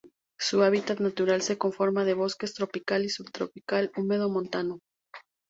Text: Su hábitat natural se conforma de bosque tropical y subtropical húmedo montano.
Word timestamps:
Su 0.39 0.63
hábitat 0.63 0.99
natural 0.99 1.43
se 1.43 1.59
conforma 1.59 2.05
de 2.05 2.15
bosque 2.15 2.47
tropical 2.47 3.05
y 3.05 3.09
subtropical 3.09 3.91
húmedo 3.95 4.29
montano. 4.31 4.79